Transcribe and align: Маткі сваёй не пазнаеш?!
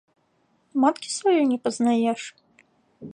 Маткі 0.85 1.09
сваёй 1.17 1.45
не 1.51 1.59
пазнаеш?! 1.67 2.21